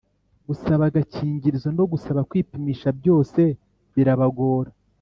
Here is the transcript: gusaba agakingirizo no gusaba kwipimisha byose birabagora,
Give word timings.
gusaba 0.47 0.83
agakingirizo 0.89 1.69
no 1.77 1.85
gusaba 1.91 2.21
kwipimisha 2.29 2.87
byose 2.99 3.41
birabagora, 3.93 4.69